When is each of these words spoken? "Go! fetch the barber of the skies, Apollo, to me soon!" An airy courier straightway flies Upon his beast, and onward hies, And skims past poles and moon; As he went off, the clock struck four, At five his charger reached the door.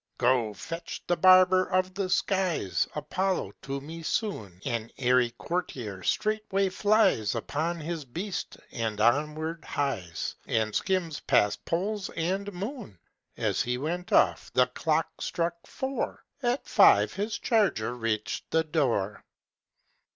"Go! 0.17 0.55
fetch 0.55 1.03
the 1.05 1.15
barber 1.15 1.63
of 1.63 1.93
the 1.93 2.09
skies, 2.09 2.87
Apollo, 2.95 3.51
to 3.61 3.79
me 3.81 4.01
soon!" 4.01 4.59
An 4.65 4.89
airy 4.97 5.31
courier 5.37 6.01
straightway 6.01 6.69
flies 6.69 7.35
Upon 7.35 7.79
his 7.79 8.03
beast, 8.03 8.57
and 8.71 8.99
onward 8.99 9.63
hies, 9.63 10.37
And 10.47 10.73
skims 10.75 11.19
past 11.19 11.63
poles 11.65 12.09
and 12.17 12.51
moon; 12.51 12.97
As 13.37 13.61
he 13.61 13.77
went 13.77 14.11
off, 14.11 14.51
the 14.53 14.65
clock 14.65 15.21
struck 15.21 15.67
four, 15.67 16.25
At 16.41 16.65
five 16.67 17.13
his 17.13 17.37
charger 17.37 17.93
reached 17.93 18.49
the 18.49 18.63
door. 18.63 19.23